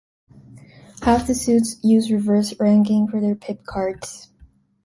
Half 1.03 1.27
the 1.27 1.35
suits 1.35 1.75
use 1.83 2.11
reverse 2.11 2.59
ranking 2.59 3.07
for 3.07 3.21
their 3.21 3.35
pip 3.35 3.63
cards. 3.67 4.29